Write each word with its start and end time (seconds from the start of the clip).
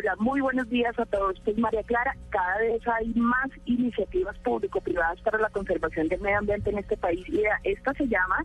Hola, 0.00 0.16
muy 0.18 0.40
buenos 0.40 0.66
días 0.70 0.98
a 0.98 1.04
todos. 1.04 1.38
Pues 1.44 1.58
María 1.58 1.82
Clara, 1.82 2.16
cada 2.30 2.56
vez 2.56 2.80
hay 2.88 3.12
más 3.16 3.50
iniciativas 3.66 4.34
público-privadas 4.38 5.20
para 5.20 5.38
la 5.38 5.50
conservación 5.50 6.08
del 6.08 6.22
medio 6.22 6.38
ambiente 6.38 6.70
en 6.70 6.78
este 6.78 6.96
país 6.96 7.20
y 7.28 7.42
esta 7.64 7.92
se 7.92 8.08
llama, 8.08 8.42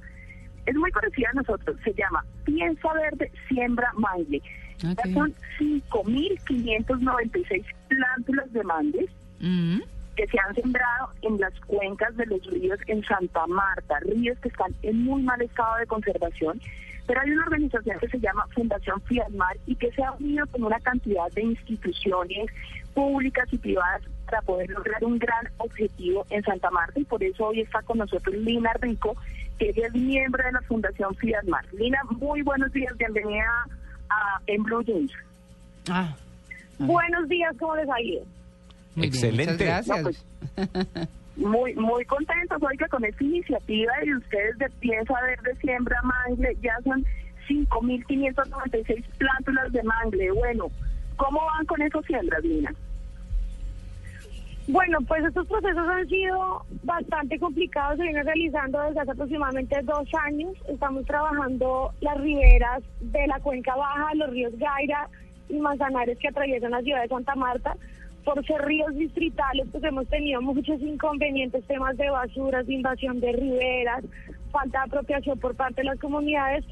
es 0.66 0.76
muy 0.76 0.92
conocida 0.92 1.30
a 1.30 1.36
nosotros, 1.36 1.78
se 1.86 1.94
llama 1.94 2.26
Piensa 2.44 2.92
Verde, 2.92 3.32
Siembra 3.48 3.90
Mangle. 3.96 4.42
Ya 4.80 4.94
son 5.14 5.34
5.596 5.58 7.64
plántulas 7.88 8.52
de 8.52 8.64
mangles 8.66 9.10
Mm. 9.40 9.80
Que 10.16 10.28
se 10.28 10.40
han 10.40 10.56
sembrado 10.56 11.10
en 11.22 11.40
las 11.40 11.54
cuencas 11.62 12.16
de 12.18 12.26
los 12.26 12.44
ríos 12.46 12.80
en 12.88 13.04
Santa 13.04 13.46
Marta, 13.48 14.00
ríos 14.02 14.38
que 14.40 14.50
están 14.50 14.74
en 14.82 15.04
muy 15.04 15.22
mal 15.24 15.42
estado 15.42 15.78
de 15.78 15.88
conservación. 15.88 16.60
Pero 17.06 17.22
hay 17.22 17.32
una 17.32 17.44
organización 17.44 18.00
que 18.00 18.08
se 18.08 18.20
llama 18.20 18.48
Fundación 18.54 19.00
Fialmar 19.02 19.58
y 19.68 19.76
que 19.76 19.92
se 19.92 20.04
ha 20.04 20.12
unido 20.14 20.48
con 20.48 20.64
una 20.64 20.80
cantidad 20.80 21.32
de 21.34 21.44
instituciones 21.44 22.48
públicas 22.94 23.48
y 23.52 23.58
privadas 23.58 24.02
para 24.26 24.42
poder 24.42 24.70
lograr 24.72 25.04
un 25.04 25.20
gran 25.20 25.48
objetivo 25.58 26.26
en 26.32 26.44
Santa 26.44 26.72
Marta 26.72 27.00
y 27.00 27.04
por 27.04 27.24
eso 27.24 27.48
hoy 27.48 27.62
está 27.62 27.82
con 27.84 28.00
nosotros 28.00 28.36
Lina 28.36 28.72
Rico, 28.82 29.16
que 29.60 29.70
ella 29.70 29.88
es 29.88 29.94
miembro 29.94 30.44
de 30.44 30.54
la 30.54 30.62
Fundación 30.62 31.14
Fialmar. 31.16 31.66
Lina, 31.74 32.00
muy 32.10 32.42
buenos 32.42 32.72
días, 32.72 32.98
bienvenida 32.98 33.68
a 34.10 34.42
En 34.48 34.64
Blue 34.64 34.84
Jeans. 34.84 35.12
Ah, 35.90 36.16
Buenos 36.80 37.30
días, 37.30 37.56
¿cómo 37.60 37.76
les 37.76 37.90
ha 37.90 38.02
ido? 38.02 38.24
Muy 38.96 39.10
bien, 39.10 39.14
Excelente. 39.14 39.66
No, 39.66 39.72
gracias. 39.72 40.02
pues, 40.02 40.26
muy 41.36 41.76
muy 41.76 42.06
contentos 42.06 42.62
hoy 42.62 42.78
que 42.78 42.88
con 42.88 43.04
esta 43.04 43.24
iniciativa 43.24 43.94
de 44.04 44.16
ustedes 44.16 44.58
de 44.58 44.70
Piensa 44.80 45.14
Verde 45.22 45.56
Siembra 45.60 46.02
Mangle 46.04 46.56
ya 46.62 46.78
son 46.84 47.06
5.596 47.48 49.04
plántulas 49.18 49.72
de 49.72 49.84
mangle. 49.84 50.32
Bueno, 50.32 50.72
¿cómo 51.18 51.42
van 51.46 51.66
con 51.66 51.82
esos 51.82 52.06
siembras, 52.06 52.44
Lina? 52.44 52.74
Bueno, 54.68 54.98
pues 55.08 55.24
estos 55.24 55.48
procesos 55.48 55.88
han 55.88 56.08
sido 56.08 56.66
bastante 56.84 57.38
complicados, 57.38 57.98
se 57.98 58.04
vienen 58.04 58.26
realizando 58.26 58.82
desde 58.82 59.02
hace 59.02 59.12
aproximadamente 59.12 59.80
dos 59.84 60.08
años. 60.24 60.54
Estamos 60.68 61.06
trabajando 61.06 61.94
las 62.02 62.20
riberas 62.20 62.82
de 63.00 63.28
la 63.28 63.40
cuenca 63.42 63.76
baja, 63.76 64.16
los 64.16 64.32
ríos 64.32 64.54
Gaira 64.58 65.08
y 65.50 65.60
Manzanares 65.60 66.18
que 66.18 66.30
atraviesan 66.30 66.72
la 66.72 66.82
ciudad 66.82 67.04
de 67.04 67.10
Santa 67.10 67.36
Marta. 67.36 67.76
Por 68.26 68.44
ser 68.46 68.62
ríos 68.64 68.94
distritales, 68.96 69.68
pues 69.72 69.84
hemos 69.84 70.08
tenido 70.08 70.42
muchos 70.42 70.82
inconvenientes, 70.82 71.64
temas 71.68 71.96
de 71.96 72.10
basuras, 72.10 72.68
invasión 72.68 73.20
de 73.20 73.32
riberas, 73.32 74.04
falta 74.52 74.80
de 74.80 74.86
apropiación 74.86 75.40
por 75.40 75.56
parte 75.56 75.82
de 75.82 75.86
las 75.86 76.00
comunidades, 76.00 76.66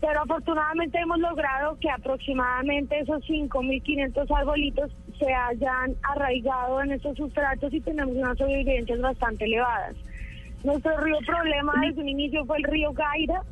pero 0.00 0.20
afortunadamente 0.20 0.98
hemos 0.98 1.18
logrado 1.18 1.78
que 1.80 1.90
aproximadamente 1.90 3.00
esos 3.00 3.24
5.500 3.24 4.38
arbolitos 4.38 4.92
se 5.18 5.32
hayan 5.32 5.96
arraigado 6.02 6.82
en 6.82 6.92
estos 6.92 7.16
sustratos 7.16 7.72
y 7.72 7.80
tenemos 7.80 8.14
unas 8.14 8.38
sobrevivencias 8.38 9.00
bastante 9.00 9.46
elevadas. 9.46 9.96
Nuestro 10.62 10.96
río 11.00 11.16
problema 11.26 11.72
desde 11.80 12.02
un 12.02 12.08
inicio 12.08 12.44
fue 12.44 12.58
el 12.58 12.64
río 12.64 12.92
Gaira 12.92 13.42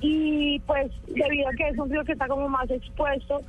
y 0.00 0.60
pues 0.60 0.92
debido 1.08 1.48
a 1.48 1.52
que 1.52 1.68
es 1.68 1.78
un 1.78 1.90
río 1.90 2.04
que 2.04 2.12
está 2.12 2.28
como 2.28 2.48
más 2.48 2.70
expuesto 2.70 3.40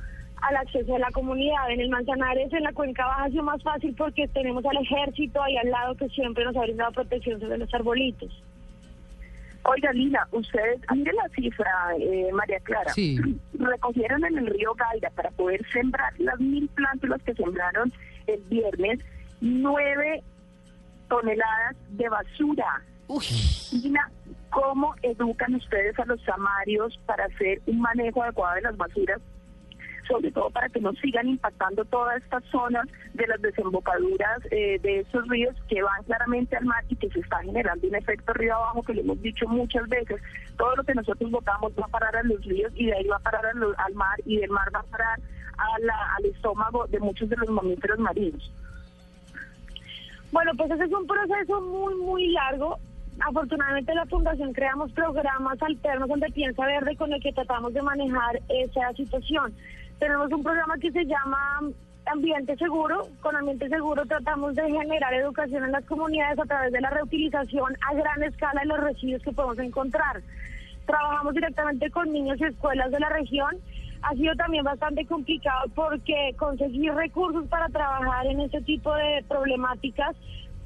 al 0.42 0.56
acceso 0.56 0.92
de 0.92 0.98
la 0.98 1.10
comunidad. 1.10 1.70
En 1.70 1.80
el 1.80 1.88
Manzanares, 1.88 2.52
en 2.52 2.64
la 2.64 2.72
cuenca 2.72 3.06
baja, 3.06 3.24
ha 3.24 3.30
sido 3.30 3.42
más 3.42 3.62
fácil 3.62 3.94
porque 3.96 4.28
tenemos 4.28 4.64
al 4.64 4.76
ejército 4.78 5.42
ahí 5.42 5.56
al 5.56 5.70
lado 5.70 5.94
que 5.96 6.08
siempre 6.10 6.44
nos 6.44 6.56
ha 6.56 6.62
brindado 6.62 6.92
protección 6.92 7.40
sobre 7.40 7.58
los 7.58 7.72
arbolitos. 7.74 8.42
Oiga, 9.64 9.92
Lina, 9.92 10.26
ustedes, 10.32 10.80
mire 10.94 11.12
la 11.12 11.28
cifra, 11.30 11.70
eh, 12.00 12.30
María 12.32 12.58
Clara. 12.60 12.92
Sí. 12.92 13.18
Recogieron 13.58 14.24
en 14.24 14.38
el 14.38 14.46
río 14.46 14.74
Gaira 14.74 15.10
para 15.10 15.30
poder 15.32 15.60
sembrar 15.72 16.12
las 16.18 16.38
mil 16.40 16.68
plántulas 16.68 17.22
que 17.22 17.34
sembraron 17.34 17.92
el 18.26 18.40
viernes, 18.48 19.00
nueve 19.40 20.22
toneladas 21.08 21.76
de 21.90 22.08
basura. 22.08 22.82
Uy, 23.08 23.24
Lina, 23.72 24.10
¿cómo 24.50 24.94
educan 25.02 25.54
ustedes 25.54 25.98
a 25.98 26.04
los 26.04 26.20
samarios 26.22 26.98
para 27.06 27.24
hacer 27.24 27.60
un 27.66 27.80
manejo 27.80 28.22
adecuado 28.22 28.54
de 28.56 28.62
las 28.62 28.76
basuras? 28.76 29.20
Sobre 30.08 30.30
todo 30.32 30.50
para 30.50 30.68
que 30.68 30.80
no 30.80 30.92
sigan 30.94 31.28
impactando 31.28 31.84
todas 31.84 32.22
estas 32.22 32.42
zonas 32.46 32.86
de 33.14 33.26
las 33.26 33.40
desembocaduras 33.42 34.40
eh, 34.50 34.78
de 34.80 35.00
estos 35.00 35.28
ríos 35.28 35.54
que 35.68 35.82
van 35.82 36.02
claramente 36.04 36.56
al 36.56 36.64
mar 36.64 36.82
y 36.88 36.96
que 36.96 37.10
se 37.10 37.20
está 37.20 37.38
generando 37.42 37.86
un 37.86 37.94
efecto 37.94 38.32
río 38.32 38.54
abajo 38.54 38.82
que 38.82 38.94
lo 38.94 39.02
hemos 39.02 39.20
dicho 39.20 39.46
muchas 39.48 39.88
veces. 39.88 40.20
Todo 40.56 40.76
lo 40.76 40.84
que 40.84 40.94
nosotros 40.94 41.30
votamos 41.30 41.72
va 41.72 41.84
a 41.84 41.88
parar 41.88 42.16
a 42.16 42.22
los 42.22 42.42
ríos 42.44 42.72
y 42.74 42.86
de 42.86 42.94
ahí 42.94 43.06
va 43.06 43.16
a 43.16 43.20
parar 43.20 43.42
al 43.46 43.94
mar 43.94 44.18
y 44.24 44.38
del 44.38 44.50
mar 44.50 44.74
va 44.74 44.80
a 44.80 44.84
parar 44.84 45.20
al 45.58 46.24
estómago 46.24 46.86
de 46.86 47.00
muchos 47.00 47.28
de 47.28 47.36
los 47.36 47.50
mamíferos 47.50 47.98
marinos. 47.98 48.50
Bueno, 50.30 50.52
pues 50.56 50.70
ese 50.70 50.84
es 50.84 50.92
un 50.92 51.06
proceso 51.06 51.60
muy, 51.60 51.94
muy 51.96 52.30
largo. 52.30 52.78
Afortunadamente 53.20 53.90
en 53.90 53.98
la 53.98 54.06
Fundación 54.06 54.52
creamos 54.52 54.92
programas 54.92 55.60
alternos 55.60 56.08
donde 56.08 56.30
Piensa 56.30 56.64
Verde 56.66 56.96
con 56.96 57.12
el 57.12 57.20
que 57.20 57.32
tratamos 57.32 57.72
de 57.74 57.82
manejar 57.82 58.40
esa 58.48 58.92
situación. 58.92 59.52
Tenemos 59.98 60.30
un 60.32 60.42
programa 60.44 60.78
que 60.78 60.92
se 60.92 61.04
llama 61.04 61.60
Ambiente 62.06 62.56
Seguro. 62.56 63.08
Con 63.20 63.34
Ambiente 63.34 63.68
Seguro 63.68 64.06
tratamos 64.06 64.54
de 64.54 64.70
generar 64.70 65.12
educación 65.12 65.64
en 65.64 65.72
las 65.72 65.84
comunidades 65.86 66.38
a 66.38 66.44
través 66.44 66.72
de 66.72 66.80
la 66.80 66.90
reutilización 66.90 67.76
a 67.88 67.94
gran 67.94 68.22
escala 68.22 68.60
de 68.60 68.66
los 68.66 68.80
residuos 68.80 69.22
que 69.22 69.32
podemos 69.32 69.58
encontrar. 69.58 70.22
Trabajamos 70.86 71.34
directamente 71.34 71.90
con 71.90 72.12
niños 72.12 72.40
y 72.40 72.44
escuelas 72.44 72.92
de 72.92 73.00
la 73.00 73.08
región. 73.08 73.56
Ha 74.02 74.14
sido 74.14 74.34
también 74.36 74.62
bastante 74.62 75.04
complicado 75.04 75.64
porque 75.74 76.32
conseguir 76.38 76.94
recursos 76.94 77.46
para 77.48 77.68
trabajar 77.68 78.26
en 78.26 78.40
este 78.40 78.60
tipo 78.62 78.94
de 78.94 79.24
problemáticas 79.26 80.14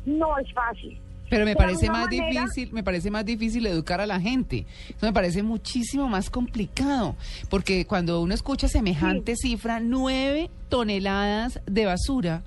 no 0.05 0.37
es 0.39 0.53
fácil. 0.53 1.01
Pero 1.33 1.45
me 1.47 1.57
parece 1.57 1.89
más 1.91 2.05
manera- 2.05 2.43
difícil, 2.45 2.73
me 2.73 2.83
parece 2.85 3.11
más 3.11 3.25
difícil 3.25 3.67
educar 3.67 4.01
a 4.01 4.07
la 4.07 4.21
gente. 4.21 4.67
Eso 4.89 5.07
me 5.07 5.13
parece 5.13 5.43
muchísimo 5.43 6.09
más 6.09 6.31
complicado, 6.31 7.17
porque 7.49 7.87
cuando 7.87 8.21
uno 8.21 8.35
escucha 8.35 8.69
semejante 8.69 9.35
cifra, 9.37 9.81
nueve 9.81 10.51
toneladas 10.69 11.61
de 11.67 11.87
basura 11.87 12.43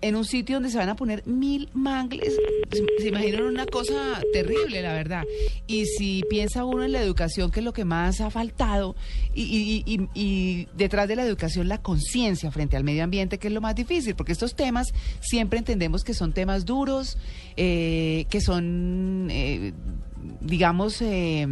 en 0.00 0.16
un 0.16 0.24
sitio 0.24 0.56
donde 0.56 0.70
se 0.70 0.78
van 0.78 0.88
a 0.88 0.96
poner 0.96 1.26
mil 1.26 1.68
mangles, 1.74 2.34
se, 3.00 3.08
imaginan 3.08 3.42
una 3.44 3.66
cosa 3.66 4.20
terrible, 4.32 4.80
la 4.82 4.92
verdad. 4.92 5.24
Y 5.66 5.86
si 5.86 6.22
piensa 6.30 6.64
uno 6.64 6.84
en 6.84 6.92
la 6.92 7.02
educación, 7.02 7.50
que 7.50 7.60
es 7.60 7.64
lo 7.64 7.72
que 7.72 7.84
más 7.84 8.20
ha 8.20 8.30
faltado, 8.30 8.94
y, 9.34 9.42
y- 9.42 9.82
y- 9.86 10.08
y 10.14 10.68
detrás 10.76 11.08
de 11.08 11.16
la 11.16 11.24
educación 11.24 11.68
la 11.68 11.82
conciencia 11.82 12.50
frente 12.50 12.76
al 12.76 12.84
medio 12.84 13.04
ambiente, 13.04 13.38
que 13.38 13.48
es 13.48 13.52
lo 13.54 13.60
más 13.60 13.74
difícil, 13.74 14.14
porque 14.14 14.32
estos 14.32 14.54
temas 14.54 14.92
siempre 15.20 15.58
entendemos 15.58 16.04
que 16.04 16.14
son 16.14 16.32
temas 16.32 16.64
duros, 16.64 17.18
eh, 17.56 18.26
que 18.30 18.40
son, 18.40 19.28
eh, 19.30 19.72
digamos, 20.40 21.00
eh, 21.02 21.46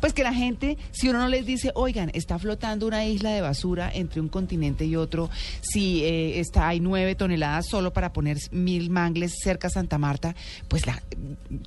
pues 0.00 0.12
que 0.12 0.22
la 0.22 0.34
gente, 0.34 0.78
si 0.92 1.08
uno 1.08 1.20
no 1.20 1.28
les 1.28 1.46
dice, 1.46 1.70
oigan, 1.74 2.10
está 2.14 2.38
flotando 2.38 2.86
una 2.86 3.04
isla 3.04 3.30
de 3.30 3.40
basura 3.40 3.90
entre 3.92 4.20
un 4.20 4.28
continente 4.28 4.84
y 4.84 4.96
otro, 4.96 5.30
si 5.60 6.04
eh, 6.04 6.40
está 6.40 6.68
hay 6.68 6.80
nueve 6.80 7.14
toneladas 7.14 7.66
solo 7.68 7.92
para 7.92 8.12
poner 8.12 8.38
mil 8.50 8.90
mangles 8.90 9.34
cerca 9.42 9.68
a 9.68 9.70
Santa 9.70 9.98
Marta, 9.98 10.34
pues 10.68 10.86
la 10.86 11.02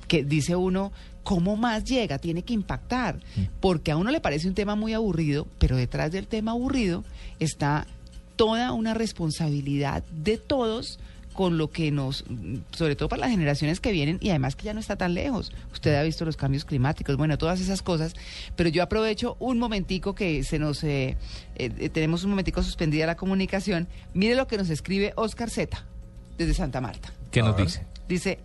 que 0.06 0.24
dice 0.24 0.56
uno, 0.56 0.92
¿cómo 1.22 1.56
más 1.56 1.84
llega? 1.84 2.18
Tiene 2.18 2.42
que 2.42 2.54
impactar, 2.54 3.20
porque 3.60 3.90
a 3.90 3.96
uno 3.96 4.10
le 4.10 4.20
parece 4.20 4.48
un 4.48 4.54
tema 4.54 4.74
muy 4.74 4.92
aburrido, 4.92 5.46
pero 5.58 5.76
detrás 5.76 6.12
del 6.12 6.26
tema 6.26 6.52
aburrido 6.52 7.04
está 7.38 7.86
toda 8.36 8.72
una 8.72 8.94
responsabilidad 8.94 10.04
de 10.10 10.38
todos 10.38 10.98
con 11.38 11.56
lo 11.56 11.70
que 11.70 11.92
nos, 11.92 12.24
sobre 12.72 12.96
todo 12.96 13.08
para 13.08 13.20
las 13.20 13.30
generaciones 13.30 13.78
que 13.78 13.92
vienen 13.92 14.18
y 14.20 14.30
además 14.30 14.56
que 14.56 14.64
ya 14.64 14.74
no 14.74 14.80
está 14.80 14.96
tan 14.96 15.14
lejos. 15.14 15.52
Usted 15.72 15.94
ha 15.94 16.02
visto 16.02 16.24
los 16.24 16.36
cambios 16.36 16.64
climáticos, 16.64 17.16
bueno, 17.16 17.38
todas 17.38 17.60
esas 17.60 17.80
cosas, 17.80 18.14
pero 18.56 18.68
yo 18.70 18.82
aprovecho 18.82 19.36
un 19.38 19.56
momentico 19.60 20.16
que 20.16 20.42
se 20.42 20.58
nos, 20.58 20.82
eh, 20.82 21.16
eh, 21.54 21.88
tenemos 21.90 22.24
un 22.24 22.30
momentico 22.30 22.60
suspendida 22.64 23.06
la 23.06 23.16
comunicación. 23.16 23.86
Mire 24.14 24.34
lo 24.34 24.48
que 24.48 24.56
nos 24.56 24.68
escribe 24.68 25.12
Oscar 25.14 25.48
Z 25.48 25.80
desde 26.38 26.54
Santa 26.54 26.80
Marta. 26.80 27.12
¿Qué 27.30 27.40
nos 27.40 27.56
dice? 27.56 27.86
Dice, 28.08 28.40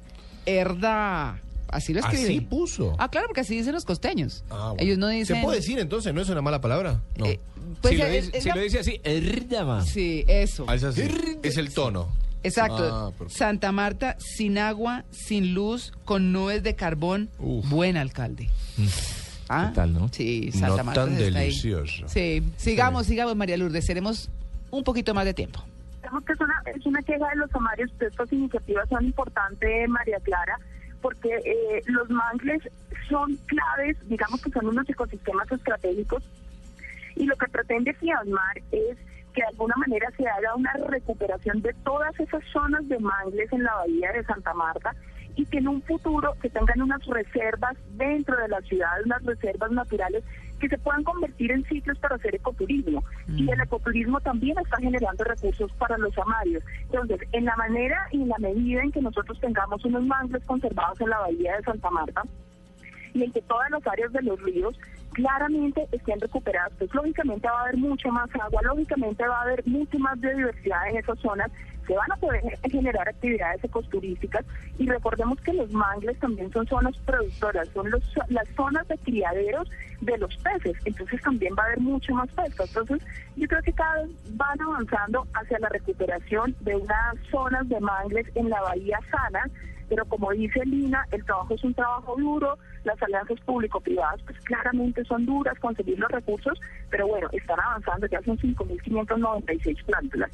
herda, 0.45 1.41
así 1.69 1.93
lo 1.95 1.99
escribe. 2.01 2.23
Así 2.25 2.41
puso. 2.41 2.95
Ah, 2.99 3.09
claro, 3.09 3.25
porque 3.25 3.41
así 3.41 3.55
dicen 3.57 3.73
los 3.73 3.85
costeños. 3.85 4.43
Ah, 4.51 4.67
bueno. 4.69 4.75
Ellos 4.83 4.97
no 4.99 5.07
dicen... 5.07 5.37
¿Se 5.37 5.41
puede 5.41 5.57
decir 5.57 5.79
entonces? 5.79 6.13
¿No 6.13 6.21
es 6.21 6.29
una 6.29 6.43
mala 6.43 6.61
palabra? 6.61 7.01
No. 7.17 7.25
eh, 7.25 7.39
pues 7.81 7.93
si 7.95 7.97
lo, 7.99 8.05
es- 8.05 8.25
dice, 8.25 8.37
es 8.37 8.43
si 8.43 8.49
la- 8.49 8.55
lo 8.55 8.61
dice 8.61 8.79
así, 8.79 9.01
"Erdama". 9.03 9.83
Sí, 9.83 10.25
eso. 10.27 10.65
Ah, 10.67 10.75
es 10.75 10.83
así. 10.83 11.09
Es 11.41 11.57
el 11.57 11.73
tono. 11.73 12.09
Exacto. 12.43 13.13
Ah. 13.19 13.25
Santa 13.29 13.71
Marta 13.71 14.15
sin 14.19 14.57
agua, 14.57 15.05
sin 15.11 15.53
luz, 15.53 15.93
con 16.05 16.31
nubes 16.31 16.61
de 16.63 16.75
carbón. 16.75 17.29
Uf. 17.39 17.67
Buen 17.69 17.97
alcalde. 17.97 18.49
Ah, 19.49 19.67
¿Qué 19.69 19.75
tal, 19.75 19.93
no? 19.93 20.09
Sí, 20.11 20.51
Santa 20.51 20.77
No 20.77 20.83
Marta 20.85 21.05
tan 21.05 21.13
está 21.13 21.39
ahí. 21.39 21.45
delicioso. 21.47 22.07
Sí, 22.07 22.43
sigamos, 22.57 23.05
sigamos, 23.07 23.35
María 23.35 23.57
Lourdes. 23.57 23.85
Tenemos 23.85 24.29
un 24.71 24.83
poquito 24.83 25.13
más 25.13 25.25
de 25.25 25.33
tiempo. 25.33 25.63
Digamos 26.01 26.23
que 26.25 26.33
es 26.33 26.39
una, 26.41 26.61
es 26.65 26.85
una 26.85 27.01
queja 27.01 27.29
de 27.29 27.35
los 27.37 27.49
samarios, 27.51 27.89
que 27.99 28.05
estas 28.07 28.31
iniciativas 28.33 28.87
son 28.89 29.05
importantes, 29.05 29.89
María 29.89 30.19
Clara, 30.19 30.57
porque 31.01 31.29
eh, 31.29 31.81
los 31.85 32.09
mangles 32.09 32.61
son 33.09 33.37
claves, 33.45 33.97
digamos 34.09 34.41
que 34.41 34.49
son 34.51 34.67
unos 34.67 34.89
ecosistemas 34.89 35.49
estratégicos, 35.51 36.23
y 37.15 37.25
lo 37.25 37.35
que 37.37 37.47
pretende 37.47 37.93
Fiamar 37.93 38.57
es 38.71 38.97
que 39.33 39.41
de 39.41 39.47
alguna 39.47 39.75
manera 39.77 40.09
se 40.15 40.27
haga 40.27 40.55
una 40.55 40.73
recuperación 40.87 41.61
de 41.61 41.73
todas 41.83 42.17
esas 42.19 42.43
zonas 42.51 42.87
de 42.87 42.99
mangles 42.99 43.51
en 43.51 43.63
la 43.63 43.75
bahía 43.75 44.11
de 44.11 44.23
Santa 44.23 44.53
Marta 44.53 44.95
y 45.35 45.45
que 45.45 45.57
en 45.57 45.67
un 45.67 45.81
futuro 45.81 46.35
se 46.41 46.49
tengan 46.49 46.81
unas 46.81 47.03
reservas 47.05 47.75
dentro 47.95 48.37
de 48.37 48.47
la 48.47 48.61
ciudad, 48.61 49.01
unas 49.03 49.23
reservas 49.23 49.71
naturales 49.71 50.23
que 50.59 50.69
se 50.69 50.77
puedan 50.77 51.03
convertir 51.03 51.51
en 51.51 51.65
sitios 51.65 51.97
para 51.97 52.15
hacer 52.15 52.35
ecoturismo. 52.35 53.03
Y 53.27 53.49
el 53.49 53.59
ecoturismo 53.59 54.21
también 54.21 54.57
está 54.59 54.77
generando 54.77 55.23
recursos 55.23 55.71
para 55.73 55.97
los 55.97 56.17
amarios. 56.17 56.63
Entonces, 56.83 57.19
en 57.31 57.45
la 57.45 57.55
manera 57.55 58.07
y 58.11 58.21
en 58.21 58.29
la 58.29 58.37
medida 58.37 58.81
en 58.81 58.91
que 58.91 59.01
nosotros 59.01 59.39
tengamos 59.41 59.83
unos 59.83 60.03
mangles 60.03 60.43
conservados 60.45 61.01
en 61.01 61.09
la 61.09 61.19
bahía 61.19 61.57
de 61.57 61.63
Santa 61.63 61.89
Marta, 61.89 62.23
y 63.13 63.23
en 63.23 63.31
que 63.31 63.41
todas 63.41 63.69
las 63.69 63.85
áreas 63.87 64.11
de 64.11 64.21
los 64.23 64.41
ríos 64.41 64.77
claramente 65.13 65.87
estén 65.91 66.19
recuperadas. 66.19 66.73
Pues 66.77 66.93
lógicamente 66.93 67.47
va 67.47 67.59
a 67.59 67.63
haber 67.63 67.77
mucho 67.77 68.09
más 68.09 68.29
agua, 68.35 68.61
lógicamente 68.63 69.25
va 69.25 69.39
a 69.39 69.41
haber 69.43 69.65
mucho 69.67 69.97
más 69.99 70.19
biodiversidad 70.19 70.89
en 70.89 70.97
esas 70.97 71.19
zonas, 71.19 71.51
se 71.87 71.95
van 71.95 72.11
a 72.11 72.15
poder 72.15 72.41
generar 72.69 73.07
actividades 73.09 73.63
ecoturísticas 73.63 74.45
y 74.77 74.87
recordemos 74.87 75.39
que 75.41 75.53
los 75.53 75.71
mangles 75.71 76.17
también 76.19 76.51
son 76.51 76.65
zonas 76.67 76.95
productoras, 77.05 77.67
son 77.73 77.89
los, 77.89 78.03
las 78.29 78.47
zonas 78.55 78.87
de 78.87 78.97
criaderos 78.99 79.69
de 80.01 80.17
los 80.17 80.35
peces, 80.37 80.77
entonces 80.85 81.21
también 81.21 81.53
va 81.57 81.63
a 81.63 81.65
haber 81.67 81.79
mucho 81.79 82.13
más 82.13 82.29
pesca. 82.29 82.63
Entonces 82.63 83.01
yo 83.35 83.47
creo 83.47 83.61
que 83.61 83.73
cada 83.73 84.03
vez 84.03 84.11
van 84.31 84.61
avanzando 84.61 85.27
hacia 85.33 85.59
la 85.59 85.69
recuperación 85.69 86.55
de 86.61 86.75
unas 86.75 87.15
zonas 87.29 87.67
de 87.67 87.79
mangles 87.79 88.27
en 88.35 88.49
la 88.49 88.61
bahía 88.61 88.99
sana, 89.11 89.49
pero 89.93 90.05
como 90.05 90.31
dice 90.31 90.59
Lina, 90.65 91.05
el 91.11 91.23
trabajo 91.23 91.53
es 91.53 91.63
un 91.63 91.75
trabajo 91.75 92.15
duro, 92.17 92.57
las 92.83 92.99
alianzas 93.03 93.39
público-privadas 93.41 94.23
pues 94.25 94.39
claramente 94.39 95.05
son 95.05 95.23
duras 95.23 95.53
conseguir 95.59 95.99
los 95.99 96.09
recursos, 96.09 96.59
pero 96.89 97.05
bueno, 97.07 97.29
están 97.31 97.59
avanzando, 97.59 98.07
ya 98.07 98.19
son 98.23 98.35
5.596 98.39 99.85
plántulas. 99.85 100.31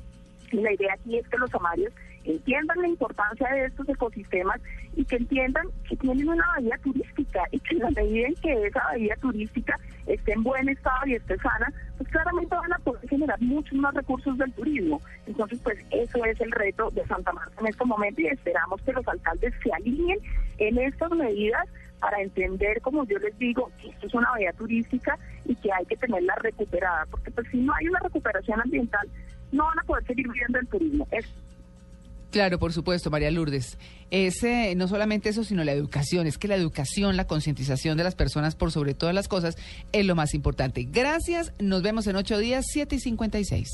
Y 0.54 0.62
la 0.62 0.72
idea 0.72 0.94
aquí 0.94 1.18
es 1.18 1.28
que 1.28 1.38
los 1.38 1.54
amarios 1.54 1.92
entiendan 2.24 2.82
la 2.82 2.88
importancia 2.88 3.50
de 3.50 3.66
estos 3.66 3.90
ecosistemas 3.90 4.62
y 4.96 5.04
que 5.04 5.18
entiendan 5.18 5.68
que 5.90 5.98
tienen 5.98 6.30
una 6.30 6.48
bahía 6.56 6.78
turística 6.82 7.44
y 7.52 7.60
que 7.60 7.76
la 7.76 7.90
medida 7.90 8.28
en 8.30 8.36
que 8.36 8.66
esa 8.66 8.82
bahía 8.86 9.18
turística 9.18 9.76
esté 10.08 10.32
en 10.32 10.44
buen 10.44 10.70
estado 10.70 11.06
y 11.06 11.16
esté 11.16 11.38
sana, 11.40 11.70
claramente 12.10 12.56
van 12.56 12.74
a 12.74 12.80
poder 12.80 13.08
generar 13.08 13.42
muchos 13.42 13.78
más 13.78 13.94
recursos 13.94 14.38
del 14.38 14.52
turismo. 14.54 15.02
Entonces, 15.28 15.60
pues 15.64 15.78
eso 15.92 16.26
es 16.26 16.40
el 16.42 16.52
reto 16.52 16.90
de 16.92 17.06
Santa 17.08 17.32
Marta 17.32 17.54
en 17.60 17.68
este 17.68 17.86
momento 17.86 18.22
y 18.22 18.28
esperamos 18.28 18.82
que 18.82 18.94
los 18.94 19.08
alcaldes 19.08 19.54
se 19.64 19.72
alineen 19.72 20.20
en 20.58 20.78
estas 20.80 21.12
medidas 21.12 21.68
para 22.00 22.22
entender, 22.22 22.82
como 22.82 23.06
yo 23.06 23.18
les 23.20 23.38
digo, 23.38 23.72
que 23.82 23.90
esto 23.90 24.08
es 24.08 24.14
una 24.14 24.32
bahía 24.32 24.54
turística 24.54 25.18
y 25.46 25.56
que 25.56 25.72
hay 25.72 25.86
que 25.86 25.98
tenerla 25.98 26.36
recuperada, 26.36 27.06
porque 27.12 27.32
pues 27.32 27.48
si 27.52 27.58
no 27.58 27.74
hay 27.74 27.88
una 27.88 28.00
recuperación 28.00 28.62
ambiental, 28.62 29.08
no 29.52 29.66
van 29.66 29.80
a 29.80 29.84
poder 29.84 30.06
seguir 30.06 30.28
viviendo 30.28 30.60
el 30.60 30.68
turismo. 30.68 31.08
Claro, 32.32 32.60
por 32.60 32.74
supuesto, 32.74 33.10
María 33.10 33.32
Lourdes. 33.32 33.78
Es 34.12 34.46
no 34.76 34.88
solamente 34.88 35.30
eso, 35.30 35.44
sino 35.44 35.64
la 35.64 35.72
educación. 35.72 36.28
Es 36.28 36.38
que 36.38 36.48
la 36.48 36.56
educación, 36.56 37.18
la 37.18 37.26
concientización 37.26 37.98
de 37.98 38.04
las 38.04 38.16
personas 38.16 38.56
por 38.56 38.72
sobre 38.72 38.94
todas 38.94 39.16
las 39.16 39.28
cosas 39.28 39.58
es 39.92 40.06
lo 40.06 40.16
más 40.16 40.34
importante. 40.34 40.88
Gracias. 40.92 41.54
Nos 41.60 41.82
vemos 41.82 42.08
en 42.08 42.16
ocho 42.16 42.38
días, 42.38 42.66
siete 42.72 42.96
y 42.96 43.00
cincuenta 43.00 43.40
y 43.40 43.46
seis. 43.46 43.70